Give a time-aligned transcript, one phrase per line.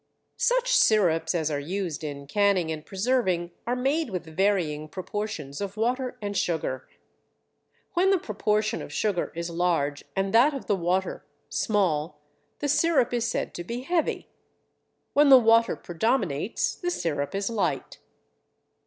[0.39, 5.77] Such sirups as are used in canning and preserving are made with varying proportions of
[5.77, 6.89] water and sugar.
[7.93, 12.19] When the proportion of sugar is large and that of the water small
[12.57, 14.27] the sirup is said to be heavy.
[15.13, 17.99] When the water predominates the sirup is light.